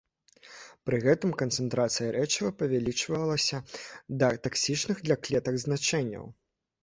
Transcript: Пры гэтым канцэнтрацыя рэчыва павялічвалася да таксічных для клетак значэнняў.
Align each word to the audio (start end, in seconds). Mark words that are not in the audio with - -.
Пры 0.89 0.99
гэтым 1.01 1.33
канцэнтрацыя 1.41 2.07
рэчыва 2.15 2.49
павялічвалася 2.61 3.57
да 4.23 4.27
таксічных 4.47 4.97
для 5.09 5.15
клетак 5.27 5.55
значэнняў. 5.65 6.25